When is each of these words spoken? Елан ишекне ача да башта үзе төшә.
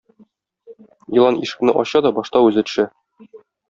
Елан 1.19 1.39
ишекне 1.43 1.79
ача 1.85 2.05
да 2.09 2.15
башта 2.19 2.45
үзе 2.51 2.69
төшә. 2.71 2.91